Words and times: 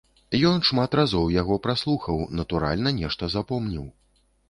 Ён 0.51 0.63
шмат 0.69 0.97
разоў 1.01 1.27
яго 1.35 1.59
праслухаў, 1.69 2.25
натуральна, 2.41 2.97
нешта 3.05 3.33
запомніў. 3.39 3.89